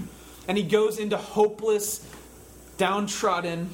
[0.47, 2.09] And he goes into hopeless,
[2.79, 3.71] downtrodden,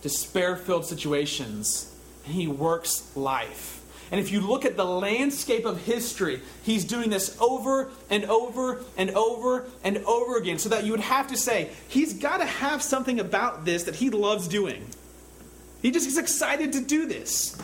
[0.00, 1.94] despair filled situations
[2.24, 3.82] and he works life.
[4.10, 8.82] And if you look at the landscape of history, he's doing this over and over
[8.96, 10.58] and over and over again.
[10.58, 13.96] So that you would have to say, he's got to have something about this that
[13.96, 14.86] he loves doing.
[15.82, 17.60] He just is excited to do this.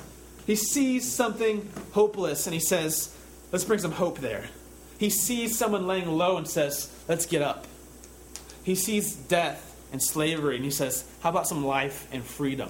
[0.51, 3.17] He sees something hopeless and he says,
[3.53, 4.47] Let's bring some hope there.
[4.99, 7.69] He sees someone laying low and says, Let's get up.
[8.65, 12.69] He sees death and slavery and he says, How about some life and freedom?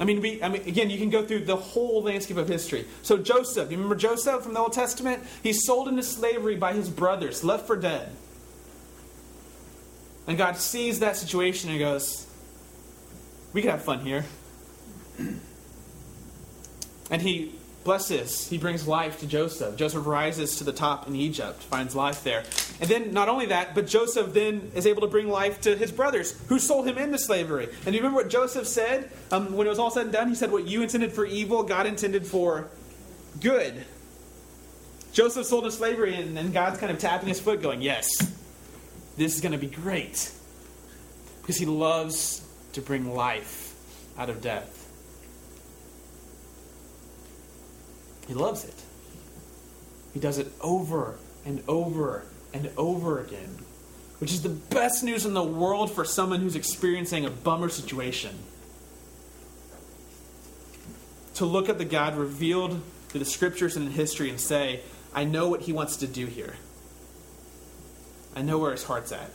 [0.00, 2.86] I mean, we, I mean, again, you can go through the whole landscape of history.
[3.02, 5.22] So, Joseph, you remember Joseph from the Old Testament?
[5.42, 8.08] He's sold into slavery by his brothers, left for dead.
[10.26, 12.26] And God sees that situation and goes,
[13.52, 14.24] We can have fun here.
[17.10, 19.76] And he blesses, he brings life to Joseph.
[19.76, 22.42] Joseph rises to the top in Egypt, finds life there.
[22.80, 25.92] And then, not only that, but Joseph then is able to bring life to his
[25.92, 27.66] brothers who sold him into slavery.
[27.66, 30.28] And do you remember what Joseph said um, when it was all said and done?
[30.28, 32.68] He said, What you intended for evil, God intended for
[33.40, 33.84] good.
[35.12, 38.08] Joseph sold into slavery, and, and God's kind of tapping his foot, going, Yes,
[39.16, 40.32] this is going to be great.
[41.42, 43.74] Because he loves to bring life
[44.18, 44.83] out of death.
[48.26, 48.74] He loves it.
[50.12, 53.58] He does it over and over and over again,
[54.18, 58.38] which is the best news in the world for someone who's experiencing a bummer situation.
[61.34, 64.80] To look at the God revealed through the scriptures and in history and say,
[65.12, 66.54] I know what he wants to do here.
[68.36, 69.30] I know where his heart's at.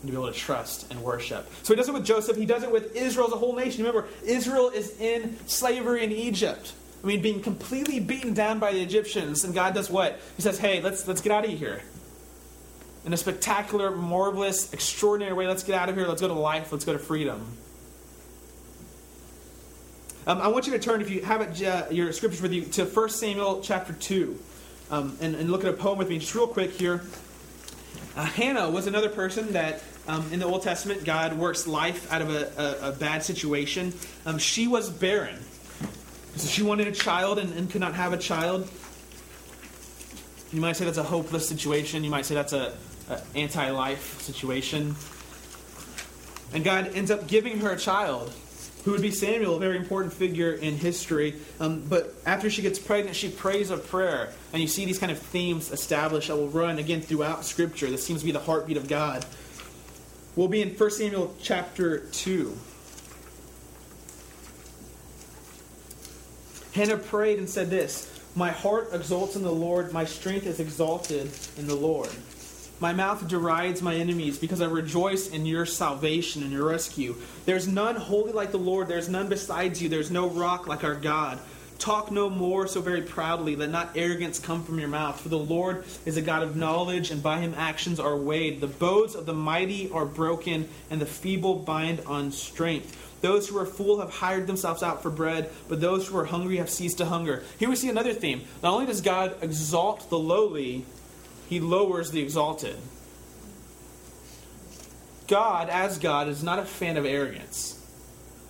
[0.00, 1.46] And to be able to trust and worship.
[1.62, 2.36] So he does it with Joseph.
[2.36, 3.84] He does it with Israel as a whole nation.
[3.84, 6.72] Remember, Israel is in slavery in Egypt.
[7.04, 10.18] I mean, being completely beaten down by the Egyptians, and God does what?
[10.36, 11.82] He says, "Hey, let's let's get out of here."
[13.04, 16.06] In a spectacular, marvelous, extraordinary way, let's get out of here.
[16.06, 16.72] Let's go to life.
[16.72, 17.58] Let's go to freedom.
[20.26, 22.62] Um, I want you to turn, if you have it, uh, your scriptures with you,
[22.62, 24.38] to 1 Samuel chapter 2,
[24.90, 27.02] um, and, and, look at a poem with me, just real quick here.
[28.16, 32.22] Uh, Hannah was another person that um, in the Old Testament, God works life out
[32.22, 33.92] of a, a, a bad situation.
[34.24, 35.38] Um, she was barren.
[36.36, 38.68] So she wanted a child and, and could not have a child.
[40.52, 42.04] You might say that's a hopeless situation.
[42.04, 42.74] You might say that's a,
[43.34, 44.96] anti-life situation.
[46.54, 48.32] And God ends up giving her a child,
[48.84, 51.34] who would be Samuel, a very important figure in history.
[51.60, 55.12] Um, but after she gets pregnant, she prays a prayer, and you see these kind
[55.12, 57.90] of themes established that will run again throughout Scripture.
[57.90, 59.26] This seems to be the heartbeat of God.
[60.36, 62.56] We'll be in 1 Samuel chapter two.
[66.74, 71.30] Hannah prayed and said this My heart exults in the Lord, my strength is exalted
[71.56, 72.10] in the Lord.
[72.80, 77.14] My mouth derides my enemies because I rejoice in your salvation and your rescue.
[77.46, 80.96] There's none holy like the Lord, there's none besides you, there's no rock like our
[80.96, 81.38] God.
[81.78, 83.56] Talk no more so very proudly.
[83.56, 85.20] Let not arrogance come from your mouth.
[85.20, 88.60] For the Lord is a God of knowledge, and by him actions are weighed.
[88.60, 93.03] The bows of the mighty are broken, and the feeble bind on strength.
[93.24, 96.58] Those who are full have hired themselves out for bread, but those who are hungry
[96.58, 97.42] have ceased to hunger.
[97.58, 98.42] Here we see another theme.
[98.62, 100.84] Not only does God exalt the lowly,
[101.48, 102.76] he lowers the exalted.
[105.26, 107.80] God, as God, is not a fan of arrogance.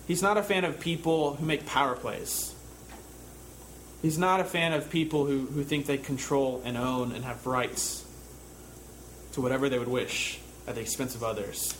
[0.09, 2.53] He's not a fan of people who make power plays.
[4.01, 7.47] He's not a fan of people who, who think they control and own and have
[7.47, 8.03] rights
[9.31, 11.77] to whatever they would wish at the expense of others.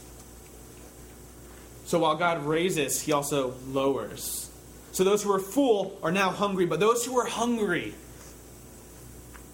[1.86, 4.50] So while God raises, he also lowers.
[4.91, 7.93] So those who are full are now hungry, but those who are hungry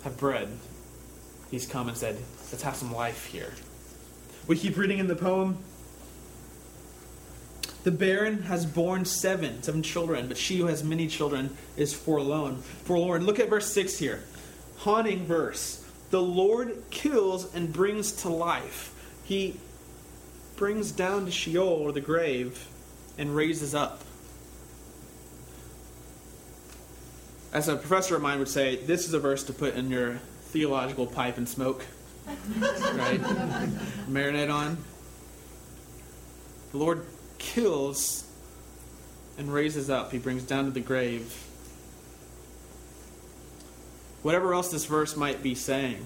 [0.03, 0.49] have bread.
[1.49, 2.17] He's come and said,
[2.51, 3.51] Let's have some life here.
[4.47, 5.57] We keep reading in the poem.
[7.83, 12.57] The barren has borne seven, seven children, but she who has many children is forlorn.
[12.57, 13.25] Forlorn.
[13.25, 14.23] Look at verse 6 here.
[14.77, 15.83] Haunting verse.
[16.11, 18.93] The Lord kills and brings to life.
[19.23, 19.59] He
[20.61, 22.67] brings down to Sheol or the grave
[23.17, 24.03] and raises up.
[27.51, 30.17] As a professor of mine would say, this is a verse to put in your
[30.51, 31.83] theological pipe and smoke.
[32.27, 33.19] right?
[34.07, 34.77] Marinate on.
[36.73, 37.07] The Lord
[37.39, 38.23] kills
[39.39, 40.11] and raises up.
[40.11, 41.43] He brings down to the grave.
[44.21, 46.05] Whatever else this verse might be saying,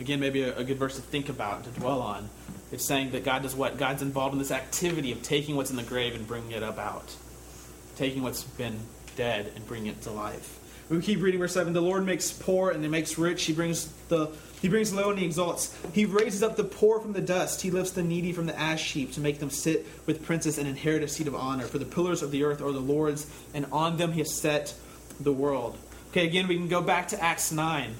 [0.00, 2.28] again, maybe a, a, good verse to think about, and to dwell on.
[2.72, 3.78] It's saying that God does what?
[3.78, 6.78] God's involved in this activity of taking what's in the grave and bringing it up
[6.78, 7.14] out,
[7.96, 8.78] taking what's been
[9.14, 10.60] dead and bringing it to life.
[10.88, 11.72] We keep reading verse 7.
[11.72, 13.44] The Lord makes poor and he makes rich.
[13.44, 14.30] He brings the
[14.62, 15.76] he brings low and he exalts.
[15.92, 17.60] He raises up the poor from the dust.
[17.60, 20.66] He lifts the needy from the ash heap to make them sit with princes and
[20.66, 21.64] inherit a seat of honor.
[21.64, 24.74] For the pillars of the earth are the Lord's, and on them he has set
[25.20, 25.76] the world.
[26.10, 27.94] Okay, again, we can go back to Acts 9.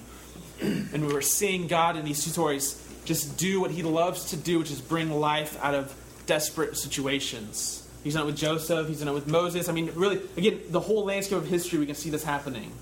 [0.61, 4.37] And we were seeing God in these two stories just do what he loves to
[4.37, 5.95] do, which is bring life out of
[6.27, 7.89] desperate situations.
[8.05, 9.69] He's done it with Joseph, he's done it with Moses.
[9.69, 12.73] I mean, really, again, the whole landscape of history, we can see this happening.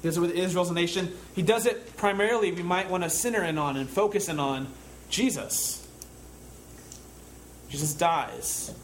[0.00, 1.12] He does it with Israel as a nation.
[1.34, 4.68] He does it primarily, we might want to center in on and focus in on
[5.10, 5.86] Jesus.
[7.68, 8.74] Jesus dies,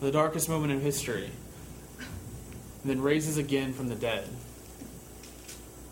[0.00, 1.30] the darkest moment in history,
[1.98, 4.28] and then raises again from the dead.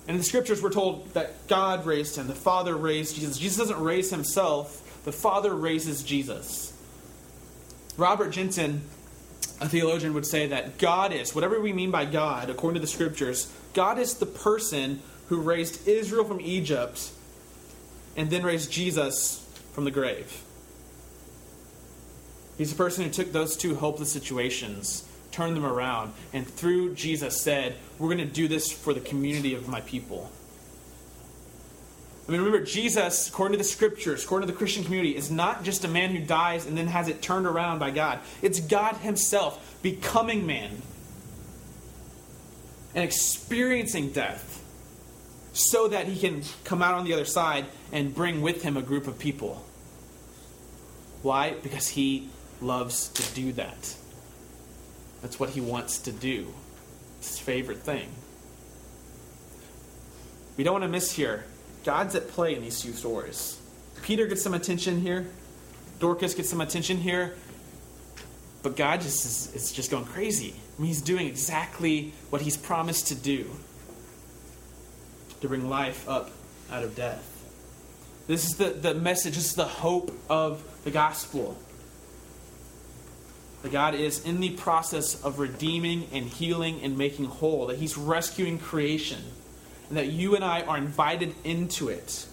[0.07, 3.39] And in the scriptures, we're told that God raised him, the Father raised Jesus.
[3.39, 6.73] Jesus doesn't raise himself, the Father raises Jesus.
[7.97, 8.83] Robert Jenson,
[9.61, 12.87] a theologian, would say that God is, whatever we mean by God, according to the
[12.87, 17.11] scriptures, God is the person who raised Israel from Egypt
[18.17, 20.43] and then raised Jesus from the grave.
[22.59, 27.41] He's the person who took those two hopeless situations turned them around, and through Jesus
[27.41, 30.31] said, We're going to do this for the community of my people.
[32.27, 35.63] I mean, remember, Jesus, according to the scriptures, according to the Christian community, is not
[35.63, 38.19] just a man who dies and then has it turned around by God.
[38.43, 40.83] It's God Himself becoming man
[42.97, 44.65] and experiencing death
[45.53, 48.83] so that He can come out on the other side and bring with Him a
[48.83, 49.65] group of people.
[51.23, 51.55] Why?
[51.63, 52.29] Because He
[52.61, 53.95] loves to do that.
[55.27, 56.55] That's what he wants to do.
[57.19, 58.09] It's his favorite thing.
[60.57, 61.43] We don't want to miss here.
[61.83, 63.61] God's at play in these two stories.
[64.03, 65.27] Peter gets some attention here.
[65.99, 67.35] Dorcas gets some attention here.
[68.63, 70.55] But God just is, is just going crazy.
[70.79, 73.51] I mean, he's doing exactly what he's promised to do
[75.41, 76.31] to bring life up
[76.71, 77.33] out of death.
[78.29, 81.59] This is the, the message, this is the hope of the gospel
[83.63, 87.97] that God is in the process of redeeming and healing and making whole, that He's
[87.97, 89.23] rescuing creation,
[89.89, 92.27] and that you and I are invited into it.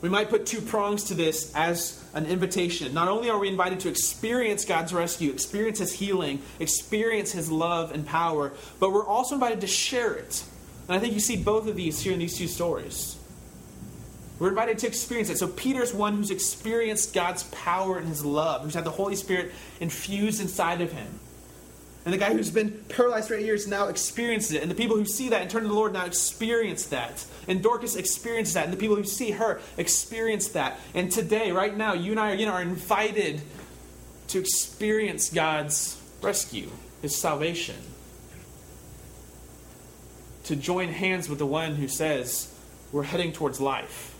[0.00, 2.94] We might put two prongs to this as an invitation.
[2.94, 7.90] Not only are we invited to experience God's rescue, experience His healing, experience His love
[7.92, 10.44] and power, but we're also invited to share it.
[10.86, 13.17] And I think you see both of these here in these two stories.
[14.38, 15.38] We're invited to experience it.
[15.38, 19.52] So Peter's one who's experienced God's power and his love, who's had the Holy Spirit
[19.80, 21.18] infused inside of him.
[22.04, 24.62] And the guy who's been paralyzed for eight years now experiences it.
[24.62, 27.26] And the people who see that and turn to the Lord now experience that.
[27.48, 28.64] And Dorcas experiences that.
[28.64, 30.78] And the people who see her experience that.
[30.94, 33.42] And today, right now, you and I again are invited
[34.28, 36.70] to experience God's rescue,
[37.02, 37.76] his salvation.
[40.44, 42.54] To join hands with the one who says,
[42.90, 44.14] We're heading towards life.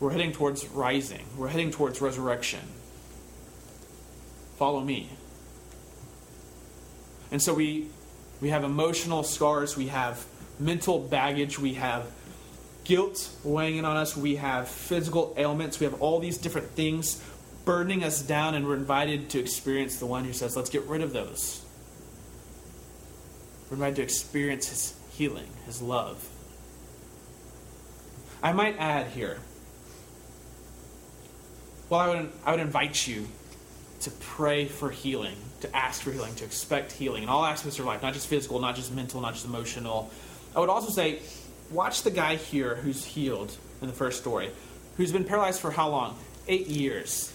[0.00, 1.26] We're heading towards rising.
[1.36, 2.60] We're heading towards resurrection.
[4.56, 5.10] Follow me.
[7.30, 7.88] And so we
[8.40, 9.76] We have emotional scars.
[9.76, 10.24] We have
[10.58, 11.58] mental baggage.
[11.58, 12.10] We have
[12.84, 14.16] guilt weighing in on us.
[14.16, 15.78] We have physical ailments.
[15.78, 17.22] We have all these different things
[17.66, 21.02] burdening us down, and we're invited to experience the one who says, Let's get rid
[21.02, 21.62] of those.
[23.68, 26.26] We're invited to experience his healing, his love.
[28.42, 29.38] I might add here,
[31.90, 33.26] well, I would, I would invite you
[34.00, 37.84] to pray for healing, to ask for healing, to expect healing in all aspects of
[37.84, 40.10] life, not just physical, not just mental, not just emotional.
[40.56, 41.18] I would also say,
[41.70, 44.50] watch the guy here who's healed in the first story,
[44.96, 46.16] who's been paralyzed for how long?
[46.48, 47.32] Eight years.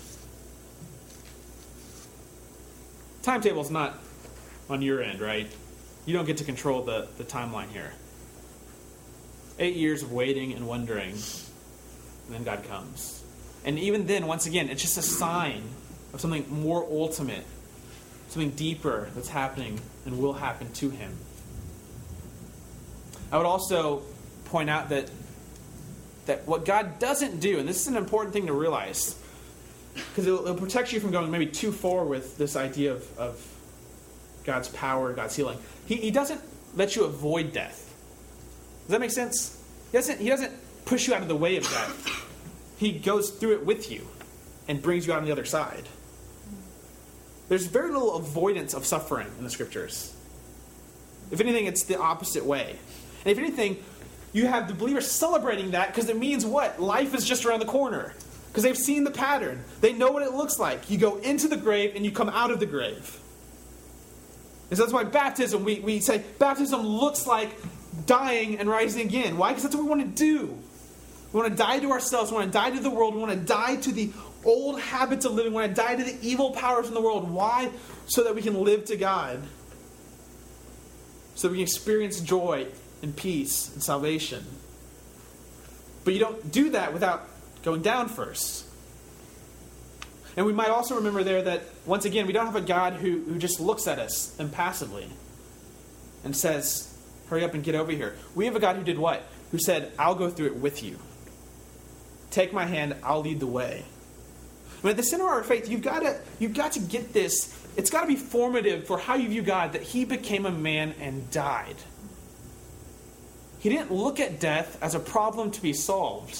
[3.23, 3.99] Timetable's not
[4.69, 5.51] on your end, right?
[6.05, 7.91] You don't get to control the, the timeline here.
[9.59, 13.14] Eight years of waiting and wondering, and then God comes.
[13.65, 15.63] And even then, once again, it's just a sign
[16.13, 17.43] of something more ultimate,
[18.29, 21.11] something deeper that's happening and will happen to him.
[23.31, 24.03] I would also
[24.45, 25.09] point out that
[26.27, 29.15] that what God doesn't do, and this is an important thing to realize,
[29.93, 33.47] because it'll, it'll, protect you from going maybe too far with this idea of, of
[34.43, 35.59] God's power, God's healing.
[35.85, 36.41] He, he doesn't
[36.75, 37.93] let you avoid death.
[38.83, 39.61] Does that make sense?
[39.91, 40.51] He doesn't, he doesn't
[40.85, 42.24] push you out of the way of death.
[42.77, 44.07] He goes through it with you
[44.67, 45.83] and brings you out on the other side.
[47.47, 50.15] There's very little avoidance of suffering in the scriptures.
[51.31, 52.77] If anything, it's the opposite way.
[53.23, 53.83] And if anything,
[54.33, 56.81] you have the believers celebrating that because it means what?
[56.81, 58.13] Life is just around the corner.
[58.47, 59.63] Because they've seen the pattern.
[59.81, 60.89] They know what it looks like.
[60.89, 63.19] You go into the grave and you come out of the grave.
[64.69, 67.49] And so that's why baptism, we, we say baptism looks like
[68.05, 69.37] dying and rising again.
[69.37, 69.49] Why?
[69.49, 70.57] Because that's what we want to do.
[71.35, 72.31] We want to die to ourselves.
[72.31, 73.13] We want to die to the world.
[73.13, 74.09] We want to die to the
[74.45, 75.51] old habits of living.
[75.51, 77.29] We want to die to the evil powers in the world.
[77.29, 77.71] Why?
[78.05, 79.43] So that we can live to God.
[81.35, 82.67] So that we can experience joy
[83.01, 84.45] and peace and salvation.
[86.05, 87.27] But you don't do that without
[87.63, 88.65] going down first.
[90.37, 93.25] And we might also remember there that, once again, we don't have a God who,
[93.25, 95.09] who just looks at us impassively
[96.23, 98.15] and says, Hurry up and get over here.
[98.35, 99.21] We have a God who did what?
[99.51, 100.97] Who said, I'll go through it with you.
[102.35, 103.85] Take my hand, I'll lead the way.
[104.81, 107.57] But at the center of our faith, you've got to, you've got to get this.
[107.77, 110.93] It's got to be formative for how you view God that He became a man
[110.99, 111.77] and died.
[113.59, 116.37] He didn't look at death as a problem to be solved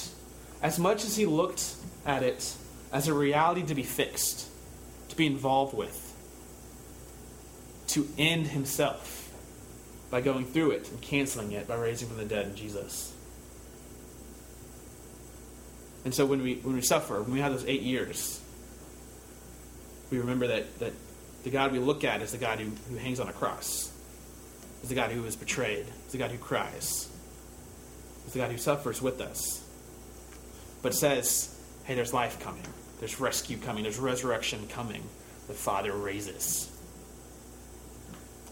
[0.62, 1.64] as much as He looked
[2.04, 2.54] at it
[2.92, 4.50] as a reality to be fixed,
[5.08, 6.14] to be involved with,
[7.86, 9.32] to end Himself
[10.10, 13.15] by going through it and canceling it by raising from the dead in Jesus.
[16.06, 18.40] And so when we when we suffer, when we have those eight years,
[20.08, 20.92] we remember that, that
[21.42, 23.92] the God we look at is the God who, who hangs on a cross,
[24.84, 27.10] is the God who is betrayed, is the God who cries,
[28.24, 29.68] is the God who suffers with us,
[30.80, 32.62] but says, hey, there's life coming,
[33.00, 35.02] there's rescue coming, there's resurrection coming.
[35.48, 36.70] The Father raises.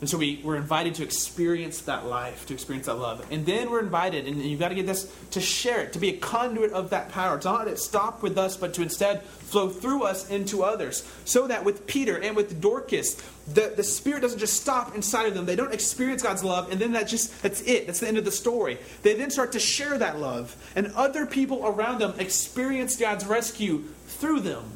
[0.01, 3.25] And so we, we're invited to experience that life, to experience that love.
[3.31, 6.11] And then we're invited, and you've got to get this, to share it, to be
[6.11, 7.39] a conduit of that power.
[7.39, 11.09] To not let it stop with us, but to instead flow through us into others.
[11.25, 15.35] So that with Peter and with Dorcas, the, the Spirit doesn't just stop inside of
[15.35, 15.47] them.
[15.47, 17.87] They don't experience God's love, and then that just, that's it.
[17.87, 18.79] That's the end of the story.
[19.03, 20.55] They then start to share that love.
[20.75, 24.74] And other people around them experience God's rescue through them.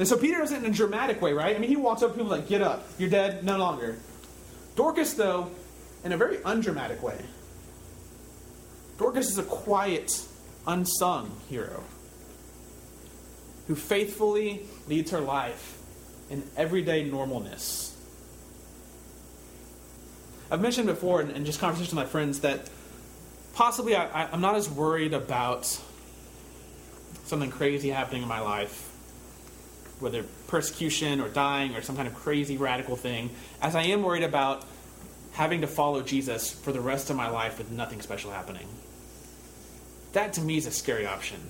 [0.00, 1.54] And so Peter does it in a dramatic way, right?
[1.54, 3.98] I mean, he walks up to people like, get up, you're dead, no longer.
[4.74, 5.50] Dorcas, though,
[6.02, 7.22] in a very undramatic way.
[8.96, 10.26] Dorcas is a quiet,
[10.66, 11.84] unsung hero
[13.66, 15.78] who faithfully leads her life
[16.30, 17.94] in everyday normalness.
[20.50, 22.70] I've mentioned before in, just conversation with my friends that
[23.52, 25.78] possibly I, I, I'm not as worried about
[27.24, 28.89] something crazy happening in my life
[30.00, 33.30] whether persecution or dying or some kind of crazy radical thing,
[33.62, 34.64] as I am worried about
[35.32, 38.66] having to follow Jesus for the rest of my life with nothing special happening.
[40.12, 41.40] That to me is a scary option.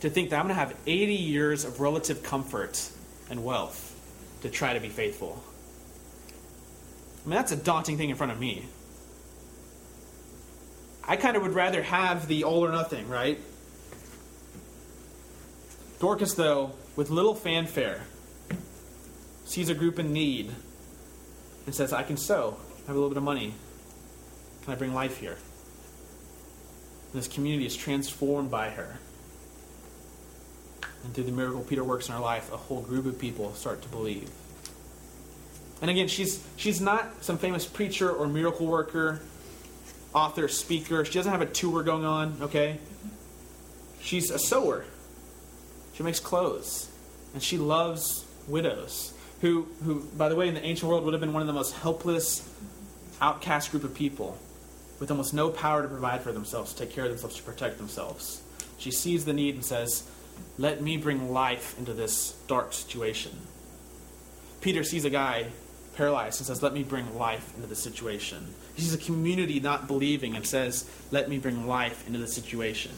[0.00, 2.88] To think that I'm going to have 80 years of relative comfort
[3.30, 3.96] and wealth
[4.42, 5.42] to try to be faithful.
[7.24, 8.64] I mean, that's a daunting thing in front of me.
[11.02, 13.40] I kind of would rather have the all or nothing, right?
[15.98, 18.02] Dorcas, though, with little fanfare,
[19.44, 20.52] sees a group in need
[21.66, 22.56] and says, I can sew.
[22.84, 23.54] I have a little bit of money.
[24.62, 25.36] Can I bring life here?
[27.12, 28.98] And this community is transformed by her.
[31.04, 33.82] And through the miracle Peter works in her life, a whole group of people start
[33.82, 34.30] to believe.
[35.80, 39.20] And again, she's, she's not some famous preacher or miracle worker,
[40.12, 41.04] author, speaker.
[41.04, 42.78] She doesn't have a tour going on, okay?
[44.00, 44.84] She's a sewer.
[45.98, 46.88] She makes clothes.
[47.34, 51.20] And she loves widows, who, who, by the way, in the ancient world would have
[51.20, 52.48] been one of the most helpless,
[53.20, 54.38] outcast group of people
[55.00, 57.78] with almost no power to provide for themselves, to take care of themselves, to protect
[57.78, 58.42] themselves.
[58.78, 60.08] She sees the need and says,
[60.56, 63.32] Let me bring life into this dark situation.
[64.60, 65.48] Peter sees a guy
[65.96, 68.54] paralyzed and says, Let me bring life into the situation.
[68.76, 72.92] He sees a community not believing and says, Let me bring life into the situation.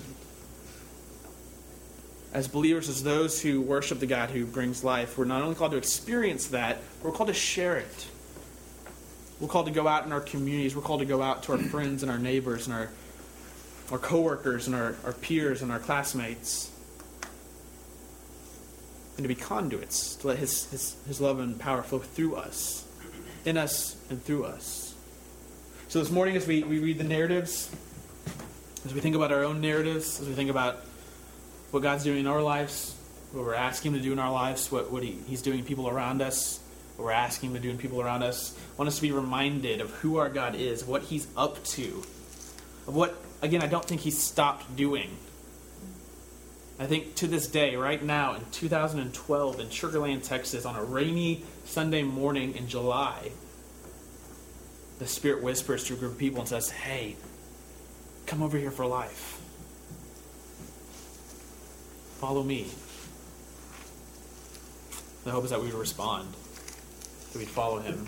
[2.33, 5.73] As believers, as those who worship the God who brings life, we're not only called
[5.73, 8.07] to experience that, we're called to share it.
[9.41, 10.77] We're called to go out in our communities.
[10.77, 12.91] We're called to go out to our friends and our neighbors and our,
[13.91, 16.71] our coworkers and our, our peers and our classmates.
[19.17, 22.87] And to be conduits, to let his, his, his love and power flow through us,
[23.45, 24.95] in us and through us.
[25.89, 27.75] So this morning, as we, we read the narratives,
[28.85, 30.85] as we think about our own narratives, as we think about
[31.71, 32.95] what God's doing in our lives,
[33.33, 35.65] what we're asking Him to do in our lives, what, what he, He's doing in
[35.65, 36.61] people around us,
[36.97, 38.57] what we're asking Him to do in people around us.
[38.75, 42.03] I want us to be reminded of who our God is, what He's up to,
[42.87, 45.17] of what, again, I don't think He's stopped doing.
[46.81, 50.83] I think to this day, right now in 2012 in Sugar Land, Texas, on a
[50.83, 53.31] rainy Sunday morning in July,
[54.99, 57.17] the Spirit whispers to a group of people and says, Hey,
[58.27, 59.40] come over here for life.
[62.21, 62.67] Follow me.
[65.25, 66.29] The hope is that we would respond,
[67.33, 68.07] that we'd follow him,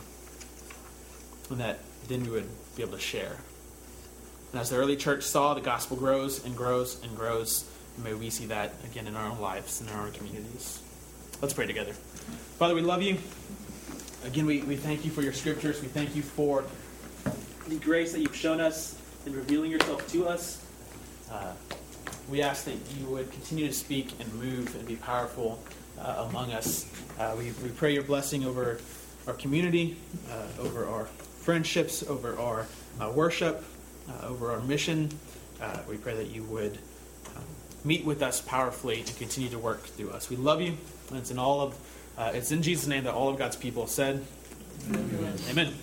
[1.49, 3.39] and that then we would be able to share.
[4.53, 7.65] And as the early church saw, the gospel grows and grows and grows.
[7.97, 10.83] And may we see that again in our own lives and in our own communities.
[11.41, 11.95] Let's pray together.
[12.59, 13.17] Father, we love you.
[14.27, 15.81] Again, we, we thank you for your scriptures.
[15.81, 16.65] We thank you for
[17.67, 20.63] the grace that you've shown us in revealing yourself to us.
[21.31, 21.55] Uh,
[22.33, 25.63] we ask that you would continue to speak and move and be powerful
[26.01, 26.91] uh, among us.
[27.19, 28.81] Uh, we, we pray your blessing over
[29.27, 29.99] our community,
[30.31, 32.67] uh, over our friendships, over our
[32.99, 33.63] uh, worship,
[34.09, 35.11] uh, over our mission.
[35.61, 36.79] Uh, we pray that you would
[37.37, 37.45] um,
[37.85, 40.31] meet with us powerfully and continue to work through us.
[40.31, 40.75] We love you,
[41.11, 41.79] and it's in all of
[42.19, 44.25] it's in Jesus' name that all of God's people said,
[44.89, 45.35] Amen.
[45.51, 45.75] Amen.